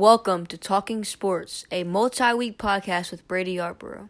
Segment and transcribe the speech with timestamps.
[0.00, 4.08] Welcome to Talking Sports, a multi week podcast with Brady Yarborough.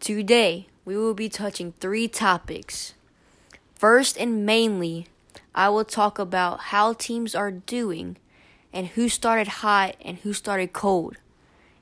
[0.00, 2.94] Today, we will be touching three topics.
[3.74, 5.06] First and mainly,
[5.54, 8.16] I will talk about how teams are doing
[8.72, 11.18] and who started hot and who started cold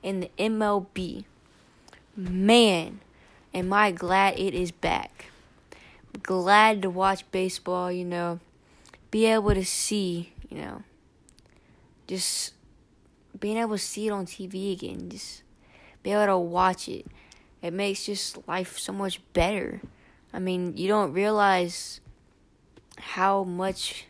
[0.03, 1.23] in the MLB.
[2.13, 2.99] Man,
[3.53, 5.27] am I glad it is back.
[6.23, 8.41] Glad to watch baseball, you know,
[9.11, 10.83] be able to see, you know,
[12.05, 12.51] just
[13.39, 15.43] being able to see it on TV again, just
[16.03, 17.05] be able to watch it,
[17.61, 19.81] it makes just life so much better.
[20.33, 21.99] I mean, you don't realize
[22.97, 24.05] how much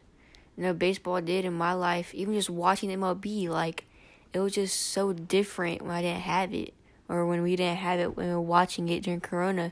[0.55, 2.13] you know baseball did in my life.
[2.13, 3.85] Even just watching MLB, like
[4.33, 6.73] it was just so different when I didn't have it,
[7.09, 9.71] or when we didn't have it when we were watching it during Corona.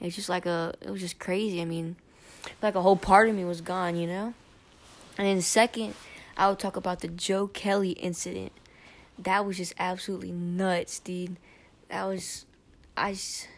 [0.00, 1.60] It was just like a, it was just crazy.
[1.60, 1.96] I mean,
[2.62, 4.34] like a whole part of me was gone, you know.
[5.18, 5.94] And then second,
[6.36, 8.52] I would talk about the Joe Kelly incident
[9.24, 11.36] that was just absolutely nuts, dude.
[11.88, 12.46] That was,
[12.96, 13.48] I just,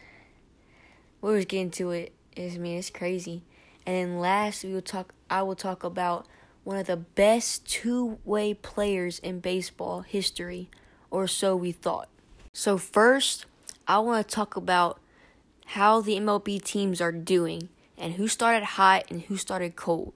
[1.21, 2.13] we was getting to it.
[2.35, 3.43] It's, I mean, it's crazy.
[3.85, 5.13] And then last, we will talk.
[5.29, 6.25] I will talk about
[6.63, 10.69] one of the best two-way players in baseball history,
[11.11, 12.07] or so we thought.
[12.53, 13.45] So first,
[13.87, 14.99] I want to talk about
[15.65, 20.13] how the MLB teams are doing and who started hot and who started cold.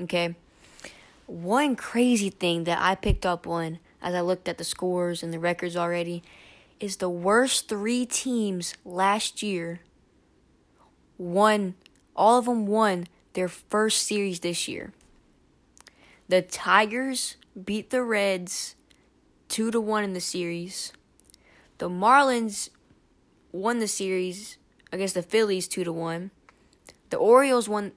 [0.00, 0.34] Okay.
[1.26, 5.32] One crazy thing that I picked up on as I looked at the scores and
[5.32, 6.22] the records already,
[6.78, 9.80] is the worst three teams last year
[11.16, 11.74] won,
[12.14, 14.92] all of them won their first series this year.
[16.28, 18.74] The Tigers beat the Reds
[19.48, 20.92] 2 to 1 in the series.
[21.78, 22.68] The Marlins
[23.52, 24.58] won the series
[24.92, 26.30] against the Phillies 2 to 1.
[27.08, 27.92] The Orioles won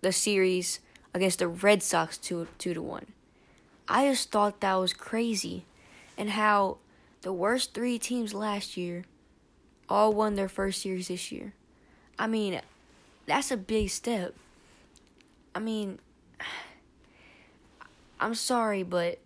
[0.00, 0.80] the series
[1.12, 3.06] against the Red Sox 2 2 to 1.
[3.88, 5.64] I just thought that was crazy.
[6.16, 6.78] And how
[7.22, 9.04] the worst three teams last year
[9.88, 11.54] all won their first series this year.
[12.18, 12.60] I mean,
[13.26, 14.34] that's a big step.
[15.54, 15.98] I mean,
[18.20, 19.18] I'm sorry, but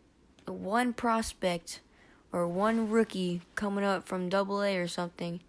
[0.47, 1.81] one prospect
[2.33, 5.41] or one rookie coming up from double A or something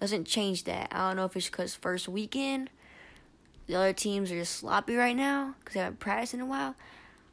[0.00, 0.88] doesn't change that.
[0.92, 2.70] I don't know if it's because first weekend,
[3.66, 6.74] the other teams are just sloppy right now because they haven't practiced in a while.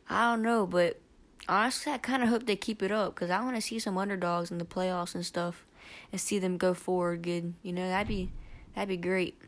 [0.09, 0.99] I don't know, but
[1.47, 3.97] honestly, I kind of hope they keep it up because I want to see some
[3.97, 5.65] underdogs in the playoffs and stuff,
[6.11, 7.53] and see them go forward good.
[7.63, 8.31] You know, that'd be
[8.75, 9.39] that'd be great.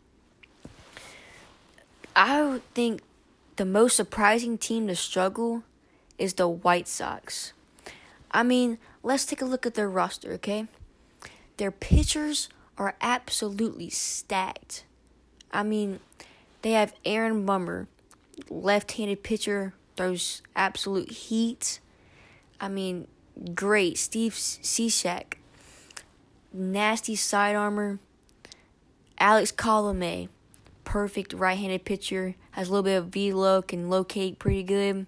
[2.16, 3.02] I think
[3.56, 5.64] the most surprising team to struggle
[6.18, 7.54] is the White Sox.
[8.32, 10.68] I mean, let's take a look at their roster, okay?
[11.58, 14.84] Their pitchers are absolutely stacked.
[15.52, 16.00] I mean,
[16.62, 17.88] they have Aaron Bummer,
[18.50, 21.80] left-handed pitcher, throws absolute heat.
[22.60, 23.08] I mean,
[23.54, 23.98] great.
[23.98, 25.36] Steve Cishek,
[26.54, 28.00] nasty side armor.
[29.20, 30.30] Alex Colome,
[30.84, 32.36] perfect right-handed pitcher.
[32.52, 35.08] Has a little bit of V velo, can locate pretty good.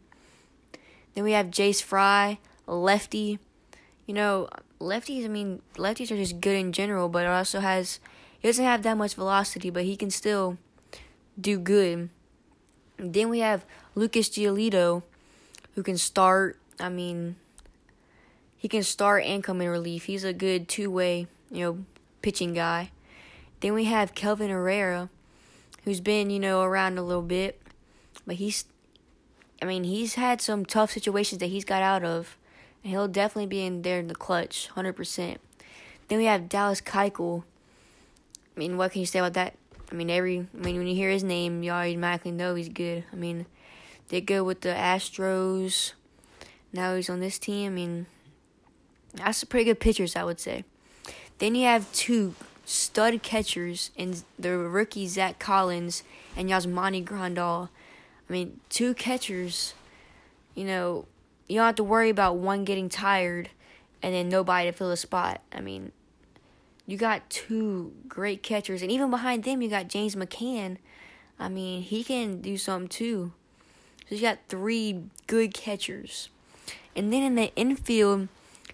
[1.14, 3.40] Then we have Jace Fry, lefty.
[4.06, 5.24] You know, lefties.
[5.24, 8.00] I mean, lefties are just good in general, but also has
[8.40, 10.58] he doesn't have that much velocity, but he can still
[11.40, 12.10] do good.
[12.98, 15.04] Then we have Lucas Giolito,
[15.76, 16.58] who can start.
[16.80, 17.36] I mean,
[18.62, 20.06] he can start and come in relief.
[20.06, 21.86] He's a good two way, you know,
[22.22, 22.92] pitching guy.
[23.60, 25.10] Then we have Kelvin Herrera,
[25.84, 27.60] who's been, you know, around a little bit.
[28.28, 28.66] But he's
[29.64, 32.38] I mean, he's had some tough situations that he's got out of.
[32.84, 35.42] And he'll definitely be in there in the clutch, hundred percent.
[36.08, 37.42] Then we have Dallas Keuchel.
[38.56, 39.56] I mean, what can you say about that?
[39.92, 43.06] I mean, every I mean, when you hear his name, you automatically know he's good.
[43.12, 43.48] I mean,
[44.10, 45.94] did good with the Astros.
[46.72, 47.72] Now he's on this team.
[47.72, 48.06] I mean,
[49.14, 50.64] that's pretty good pitchers, I would say.
[51.40, 52.36] Then you have two
[52.66, 56.04] stud catchers in the rookie Zack Collins
[56.38, 57.70] and Yasmani Grandal.
[58.30, 59.74] I mean, two catchers,
[60.56, 61.06] you know,
[61.48, 63.50] you don't have to worry about one getting tired
[64.02, 65.42] and then nobody to fill a spot.
[65.52, 65.92] I mean,
[66.88, 70.78] you got two great catchers, and even behind them, you got James McCann.
[71.40, 73.34] I mean, he can do something too.
[74.10, 76.30] So you got three good catchers.
[76.96, 78.28] And then in the infield,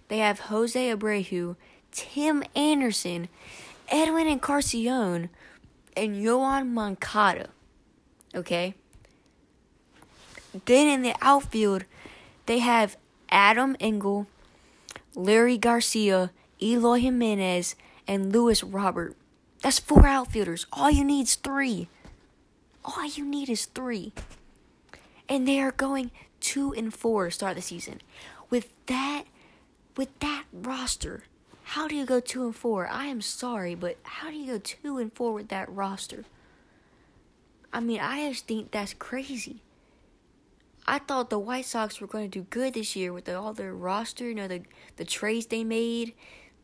[0.07, 1.56] they have Jose Abreu,
[1.92, 3.27] Tim Anderson,
[3.89, 5.30] Edwin Encarnacion,
[5.95, 7.50] and Yoan Moncada.
[8.36, 8.75] Okay?
[10.65, 11.86] Then in the outfield,
[12.45, 12.98] they have
[13.30, 14.27] Adam Engel,
[15.15, 16.31] Leury Garcia,
[16.62, 17.75] Eloy Jimenez,
[18.07, 19.15] and Luis Robert.
[19.62, 20.65] That's four outfielders.
[20.71, 21.89] All you need is three.
[22.86, 24.13] All you need is three.
[25.27, 28.01] And they are going two and four to start the season.
[28.50, 29.24] with that
[29.97, 31.23] with that roster,
[31.63, 32.88] how do you go two and four?
[32.88, 36.25] I am sorry, but how do you go two and four with that roster?
[37.73, 39.61] I mean, I just think that's crazy.
[40.88, 43.53] I thought the White Sox were going to do good this year with the, all
[43.53, 44.61] their roster, you know, the
[44.95, 46.13] the trades they made,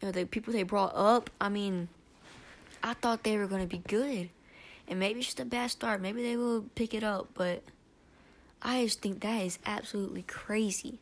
[0.01, 1.29] you know, the people they brought up.
[1.41, 1.89] I mean,
[2.81, 4.29] I thought they were going to be good,
[4.87, 6.01] and maybe it's just a bad start.
[6.01, 7.63] Maybe they will pick it up, but
[8.61, 10.99] I just think that is absolutely crazy.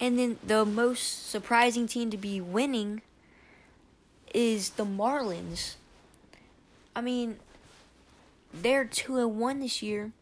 [0.00, 3.02] And then the most surprising team to be winning
[4.32, 5.76] is the Marlins.
[6.96, 7.36] I mean,
[8.52, 10.12] they're two and one this year.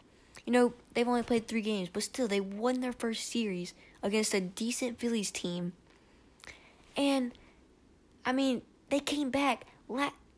[0.45, 4.35] You know, they've only played three games, but still they won their first series against
[4.35, 5.73] a decent Phillies team.
[6.97, 7.33] And
[8.27, 9.67] I mean, they came back.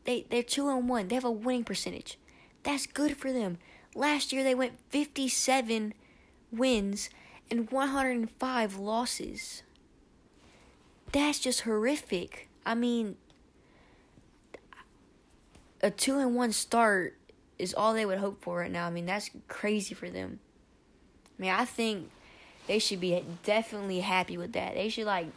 [0.04, 1.08] They they're two and one.
[1.08, 2.18] They have a winning percentage.
[2.62, 3.58] That's good for them.
[3.94, 5.94] Last year they went 57
[6.52, 7.10] wins
[7.50, 9.62] and 105 losses.
[11.12, 12.48] That's just horrific.
[12.66, 13.16] I mean,
[15.80, 17.16] a 2 and 1 start
[17.58, 18.86] is all they would hope for right now.
[18.86, 20.40] I mean, that's crazy for them.
[21.38, 22.10] I mean, I think
[22.66, 24.74] they should be definitely happy with that.
[24.74, 25.28] They should like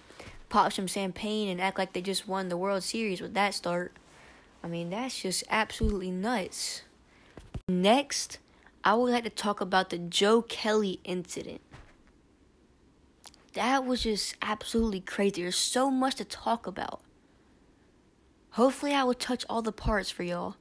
[0.50, 3.92] pop some champagne and act like they just won the World Series with that start.
[4.64, 6.82] I mean, that's just absolutely nuts.
[7.68, 8.40] Next,
[8.84, 11.62] I would like to talk about the Joe Kelly incident.
[13.58, 15.42] That was just absolutely crazy.
[15.42, 17.02] There's so much to talk about.
[18.52, 20.58] Hopefully, I will touch all the parts for y'all.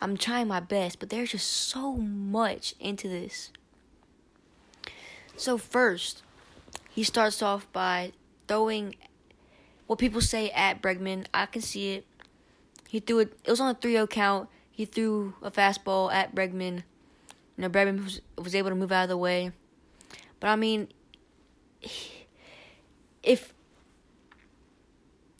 [0.00, 3.52] I'm trying my best, but there's just so much into this.
[5.36, 6.24] So, first,
[6.90, 8.10] he starts off by
[8.48, 8.96] throwing
[9.86, 11.26] what people say at Bregman.
[11.32, 12.06] I can see it.
[12.88, 14.48] He threw it, it was on a 3 0 count.
[14.72, 16.82] He threw a fastball at Bregman.
[17.56, 19.52] You know, Bregman was, was able to move out of the way.
[20.40, 20.88] But I mean,
[23.22, 23.54] if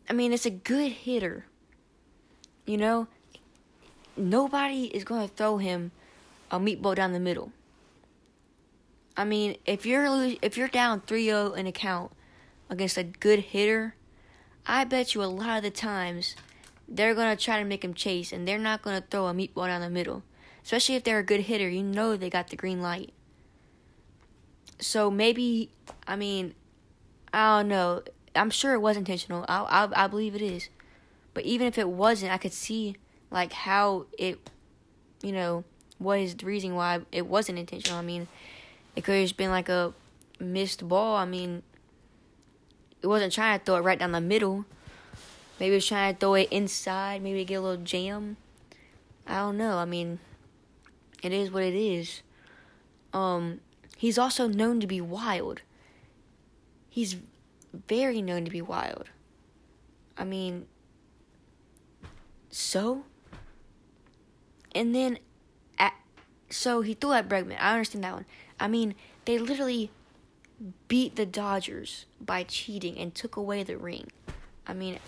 [0.09, 1.47] I mean, it's a good hitter.
[2.67, 3.09] You know,
[4.17, 5.93] nobody is going to throw him
[6.51, 7.53] a meatball down the middle.
[9.17, 10.07] I mean, if you're
[10.43, 12.13] if you're down 3-0 in a count
[12.69, 13.95] against a good hitter,
[14.67, 16.37] I bet you a lot of the times
[16.89, 19.33] they're going to try to make him chase and they're not going to throw a
[19.35, 20.23] meatball down the middle.
[20.63, 23.13] Especially if they're a good hitter, you know they got the green light.
[24.79, 25.71] So maybe,
[26.07, 26.55] I mean,
[27.33, 28.03] I don't know.
[28.35, 29.45] I'm sure it was intentional.
[29.49, 30.69] I, I I believe it is.
[31.35, 32.97] But even if it wasn't, I could see
[33.31, 34.39] like how it,
[35.23, 35.65] you know,
[35.99, 37.99] was the reason why it wasn't intentional.
[37.99, 38.29] I mean,
[38.95, 39.93] it could have just been like a
[40.39, 41.17] missed ball.
[41.17, 41.63] I mean,
[43.03, 44.65] it wasn't trying to throw it right down the middle.
[45.59, 47.23] Maybe it was trying to throw it inside.
[47.23, 48.37] Maybe get a little jam.
[49.27, 49.77] I don't know.
[49.79, 50.19] I mean,
[51.23, 52.23] it is what it is.
[53.13, 53.61] Um,
[54.05, 55.63] he's also known to be wild.
[56.89, 57.17] He's
[57.89, 59.07] very known to be wild.
[60.17, 60.67] I mean,
[62.51, 63.05] so
[64.75, 65.19] and then,
[65.79, 65.95] at,
[66.51, 67.57] so he threw at Bregman.
[67.61, 68.27] I understand that one.
[68.59, 69.91] I mean, they literally
[70.89, 74.09] beat the Dodgers by cheating and took away the ring.
[74.67, 74.99] I mean,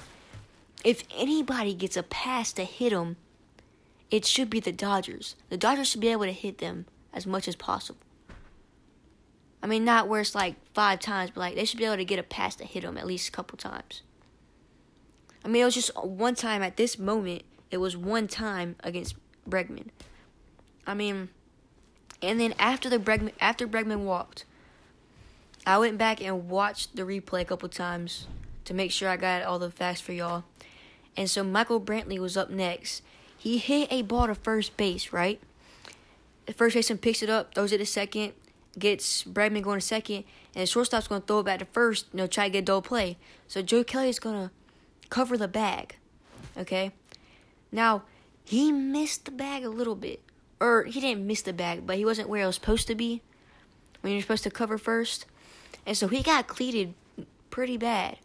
[0.84, 3.16] if anybody gets a pass to hit them,
[4.10, 5.34] it should be the Dodgers.
[5.48, 8.05] The Dodgers should be able to hit them as much as possible.
[9.62, 12.04] I mean, not where it's like five times, but like they should be able to
[12.04, 14.02] get a pass to hit them at least a couple times.
[15.44, 17.42] I mean, it was just one time at this moment.
[17.70, 19.16] It was one time against
[19.48, 19.88] Bregman.
[20.86, 21.28] I mean,
[22.22, 24.44] and then after the Bregman after Bregman walked,
[25.66, 28.26] I went back and watched the replay a couple times
[28.64, 30.44] to make sure I got all the facts for y'all.
[31.16, 33.02] And so Michael Brantley was up next.
[33.36, 35.40] He hit a ball to first base, right?
[36.54, 38.32] First baseman picks it up, throws it to second,
[38.78, 42.06] gets Bregman going to second, and the shortstop's going to throw it back to first,
[42.12, 43.16] you know, try to get a double play.
[43.48, 44.50] So Joe Kelly is going to
[45.08, 45.96] cover the bag,
[46.56, 46.92] okay?
[47.72, 48.02] Now,
[48.44, 50.22] he missed the bag a little bit.
[50.58, 53.20] Or he didn't miss the bag, but he wasn't where he was supposed to be
[54.00, 55.26] when you're supposed to cover first.
[55.84, 56.94] And so he got cleated
[57.50, 58.16] pretty bad.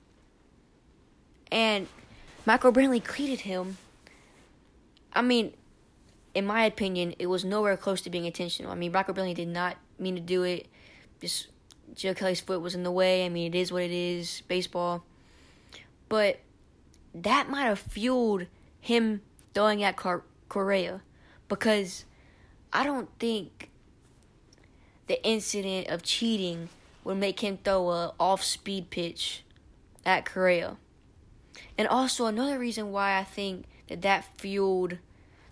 [1.52, 1.88] And
[2.46, 3.78] Michael Brantley cleated him.
[5.12, 5.54] I mean,
[6.34, 8.72] in my opinion, it was nowhere close to being intentional.
[8.72, 10.68] I mean, Michael Brantley did not mean to do it.
[11.22, 11.48] Just
[11.96, 13.26] Joe Kelly's foot was in the way.
[13.26, 15.04] I mean, it is what it is, baseball.
[16.10, 16.40] But
[17.14, 18.46] that might have fueled
[18.80, 19.22] him
[19.54, 21.02] throwing at Car- Correa
[21.48, 22.06] because
[22.74, 23.70] I don't think
[25.08, 26.70] the incident of cheating
[27.04, 29.44] would make him throw a off speed pitch
[30.06, 30.78] at Correa.
[31.78, 34.98] And also another reason why I think that that fueled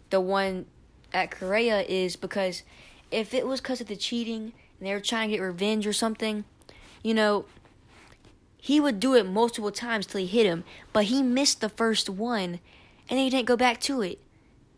[0.09, 0.65] the one
[1.13, 2.63] at Correa is because
[3.11, 5.93] if it was because of the cheating and they were trying to get revenge or
[5.93, 6.45] something,
[7.03, 7.45] you know,
[8.57, 12.09] he would do it multiple times till he hit him, but he missed the first
[12.09, 12.59] one,
[13.09, 14.19] and he didn't go back to it.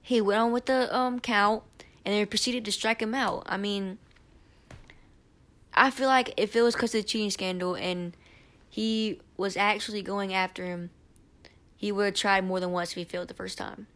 [0.02, 1.64] He went on with the um count,
[2.06, 3.44] and then proceeded to strike him out.
[3.46, 3.98] I mean,
[5.74, 8.16] I feel like if it was because of the cheating scandal and
[8.70, 10.90] he was actually going after him,
[11.76, 13.88] he would have tried more than once if he failed the first time.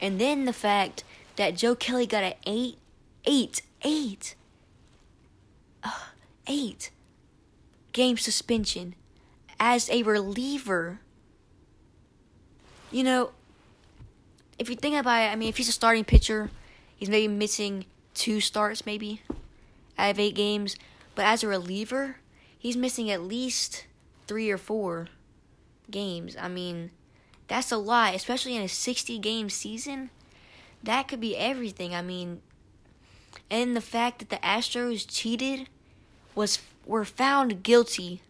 [0.00, 1.04] And then the fact
[1.36, 2.78] that Joe Kelly got an eight,
[3.24, 4.34] eight, eight,
[5.82, 6.06] uh,
[6.46, 6.90] eight
[7.92, 8.94] game suspension
[9.58, 11.00] as a reliever.
[12.90, 13.30] You know,
[14.58, 16.50] if you think about it, I mean, if he's a starting pitcher,
[16.96, 17.84] he's maybe missing
[18.14, 19.22] two starts, maybe
[19.98, 20.76] out of eight games.
[21.14, 22.16] But as a reliever,
[22.58, 23.86] he's missing at least
[24.26, 25.08] three or four
[25.90, 26.36] games.
[26.38, 26.90] I mean,
[27.46, 30.10] that's a lot, especially in a 60 game season.
[30.82, 31.94] That could be everything.
[31.94, 32.42] I mean,
[33.50, 35.68] and the fact that the Astros cheated
[36.34, 38.22] was were found guilty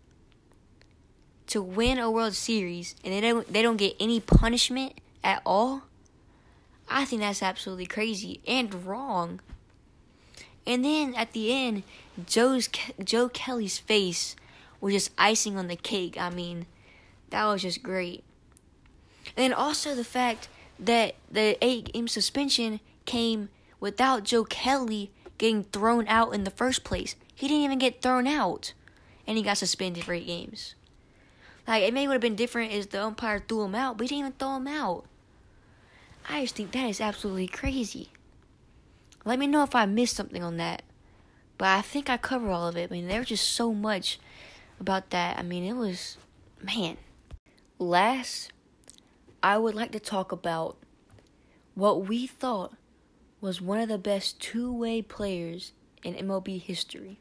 [1.46, 5.82] to win a World Series and they don't they don't get any punishment at all.
[6.88, 9.40] I think that's absolutely crazy and wrong.
[10.66, 11.82] And then at the end,
[12.26, 12.68] Joe's
[13.02, 14.36] Joe Kelly's face
[14.80, 16.16] was just icing on the cake.
[16.18, 16.66] I mean,
[17.30, 18.24] that was just great.
[19.36, 20.48] And also the fact
[20.78, 23.48] that the eight game suspension came
[23.80, 27.14] without Joe Kelly getting thrown out in the first place.
[27.34, 28.72] He didn't even get thrown out,
[29.26, 30.74] and he got suspended for eight games.
[31.66, 34.08] Like it may would have been different if the umpire threw him out, but he
[34.08, 35.04] didn't even throw him out.
[36.28, 38.10] I just think that is absolutely crazy.
[39.24, 40.82] Let me know if I missed something on that.
[41.58, 42.90] But I think I covered all of it.
[42.90, 44.18] I mean, there was just so much
[44.78, 45.38] about that.
[45.38, 46.16] I mean, it was,
[46.62, 46.96] man.
[47.78, 48.52] Last,
[49.42, 50.76] I would like to talk about
[51.74, 52.72] what we thought
[53.40, 57.18] was one of the best two way players in MLB history.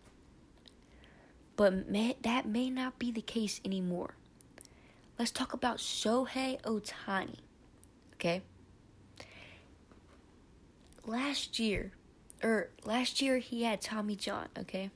[1.56, 4.16] But may, that may not be the case anymore.
[5.18, 7.40] Let's talk about Shohei Ohtani.
[8.16, 8.42] Okay?
[11.08, 11.92] last year,
[12.44, 14.92] or last year he had Tommy John, okay?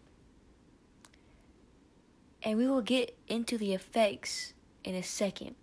[2.44, 5.56] And we will get into the effects in a second.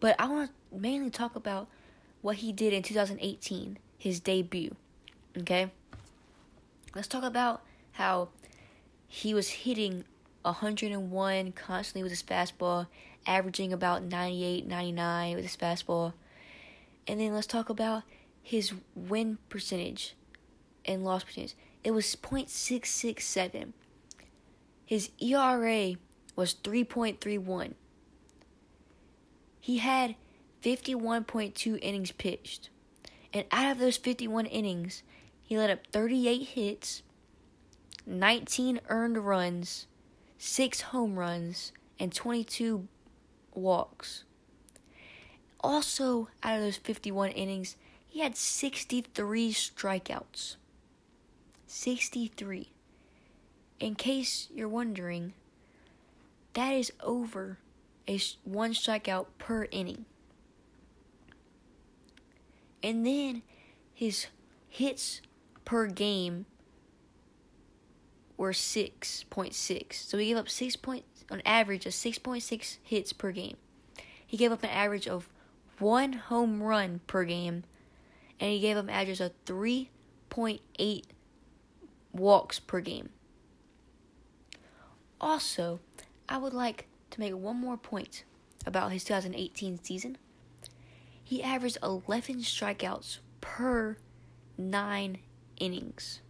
[0.00, 1.68] But I want to mainly talk about
[2.22, 4.72] what he did in 2018, his debut,
[5.36, 5.68] okay?
[6.94, 8.28] Let's talk about how
[9.08, 10.04] he was hitting
[10.42, 12.86] 101 constantly with his fastball,
[13.26, 16.12] averaging about 98, 99 with his fastball.
[17.08, 18.04] And then let's talk about
[18.40, 20.14] his win percentage
[20.84, 21.56] and loss percentage.
[21.82, 23.72] It was 0.667.
[24.84, 25.96] His ERA
[26.36, 27.72] was 3.31.
[29.58, 30.14] He had
[30.62, 32.70] 51.2 innings pitched.
[33.36, 35.02] And out of those 51 innings,
[35.42, 37.02] he let up 38 hits,
[38.06, 39.86] 19 earned runs,
[40.38, 42.88] 6 home runs, and 22
[43.52, 44.24] walks.
[45.60, 47.76] Also, out of those 51 innings,
[48.06, 50.56] he had 63 strikeouts.
[51.66, 52.70] 63.
[53.80, 55.34] In case you're wondering,
[56.54, 57.58] that is over
[58.08, 60.06] a one strikeout per inning.
[62.86, 63.42] And then
[63.92, 64.28] his
[64.68, 65.20] hits
[65.64, 66.46] per game
[68.36, 69.92] were 6.6.
[69.92, 73.56] So he gave up 6 point on average of 6.6 hits per game.
[74.24, 75.28] He gave up an average of
[75.80, 77.64] 1 home run per game
[78.38, 81.02] and he gave up an average of 3.8
[82.12, 83.08] walks per game.
[85.20, 85.80] Also,
[86.28, 88.22] I would like to make one more point
[88.64, 90.18] about his 2018 season.
[91.26, 93.96] He averaged 11 strikeouts per
[94.56, 95.18] 9
[95.58, 96.20] innings.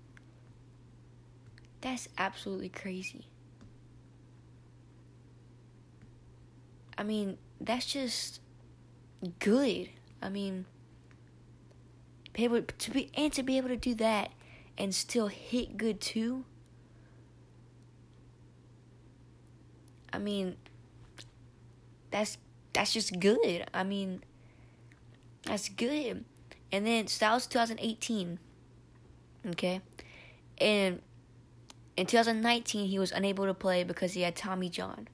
[1.83, 3.27] That's absolutely crazy.
[6.97, 8.41] I mean, that's just
[9.39, 9.91] good.
[10.23, 10.65] I mean,
[12.35, 14.31] able to be and to be able to do that
[14.79, 16.47] and still hit good too.
[20.11, 20.57] I mean,
[22.11, 22.39] that's
[22.73, 23.67] that's just good.
[23.75, 24.23] I mean,
[25.47, 26.25] that's good.
[26.71, 28.39] And then Styles 2018.
[29.49, 29.81] Okay.
[30.59, 31.01] And
[31.97, 35.09] in 2019 he was unable to play because he had Tommy John.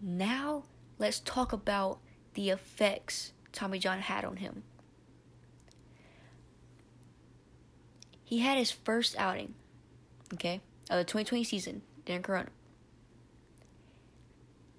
[0.00, 0.64] Now,
[0.98, 1.98] let's talk about
[2.34, 4.62] the effects Tommy John had on him.
[8.22, 9.54] He had his first outing,
[10.34, 12.48] okay, of the 2020 season during Corona.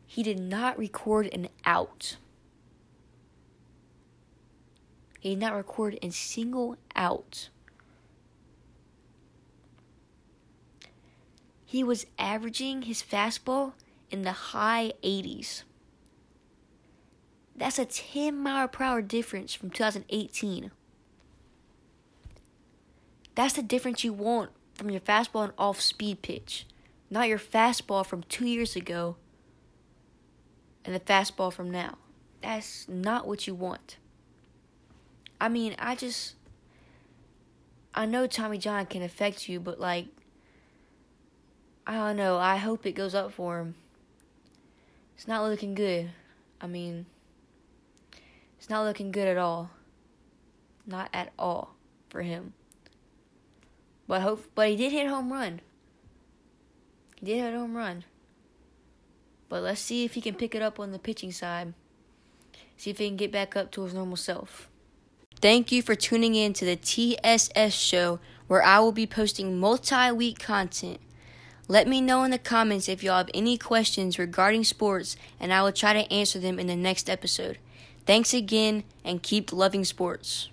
[0.05, 2.17] He did not record an out.
[5.27, 7.49] He did not record a single out.
[11.69, 13.73] he was averaging his fastball
[14.09, 15.63] in the high 80s.
[17.57, 20.71] That's a 10 mile per hour difference from 2018.
[23.35, 26.65] That's the difference you want from your fastball and off speed pitch,
[27.09, 29.17] not your fastball from two years ago
[30.85, 31.97] and the fastball from now.
[32.41, 33.97] That's not what you want.
[35.39, 36.35] I mean, I just.
[37.93, 40.07] I know Tommy John can affect you, but like.
[41.85, 42.37] I don't know.
[42.37, 43.75] I hope it goes up for him.
[45.15, 46.09] It's not looking good.
[46.59, 47.05] I mean,
[48.57, 49.71] it's not looking good at all.
[50.85, 51.75] Not at all
[52.09, 52.53] for him.
[54.07, 55.61] But hope but he did hit home run.
[57.19, 58.03] He did hit home run.
[59.49, 61.73] But let's see if he can pick it up on the pitching side.
[62.75, 64.69] See if he can get back up to his normal self.
[65.39, 70.11] Thank you for tuning in to the TSS show where I will be posting multi
[70.11, 70.99] week content.
[71.67, 75.61] Let me know in the comments if y'all have any questions regarding sports, and I
[75.61, 77.59] will try to answer them in the next episode.
[78.05, 80.49] Thanks again, and keep loving sports.